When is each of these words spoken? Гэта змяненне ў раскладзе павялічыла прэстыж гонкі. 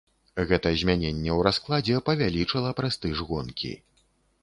Гэта 0.51 0.71
змяненне 0.83 1.31
ў 1.37 1.47
раскладзе 1.49 2.01
павялічыла 2.09 2.75
прэстыж 2.83 3.25
гонкі. 3.33 3.73